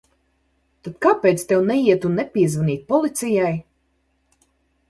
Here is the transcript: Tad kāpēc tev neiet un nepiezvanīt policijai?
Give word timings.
Tad 0.87 0.95
kāpēc 1.05 1.43
tev 1.51 1.61
neiet 1.71 2.09
un 2.09 2.17
nepiezvanīt 2.21 2.83
policijai? 2.95 3.55